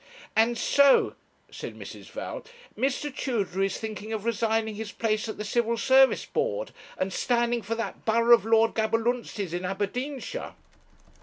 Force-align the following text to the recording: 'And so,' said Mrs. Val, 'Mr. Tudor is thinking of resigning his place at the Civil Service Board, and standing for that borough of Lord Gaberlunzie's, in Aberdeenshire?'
'And 0.35 0.57
so,' 0.57 1.13
said 1.51 1.77
Mrs. 1.77 2.05
Val, 2.09 2.43
'Mr. 2.75 3.15
Tudor 3.15 3.61
is 3.61 3.77
thinking 3.77 4.11
of 4.11 4.25
resigning 4.25 4.73
his 4.73 4.91
place 4.91 5.29
at 5.29 5.37
the 5.37 5.45
Civil 5.45 5.77
Service 5.77 6.25
Board, 6.25 6.71
and 6.97 7.13
standing 7.13 7.61
for 7.61 7.75
that 7.75 8.03
borough 8.03 8.33
of 8.33 8.43
Lord 8.43 8.73
Gaberlunzie's, 8.73 9.53
in 9.53 9.63
Aberdeenshire?' 9.63 10.55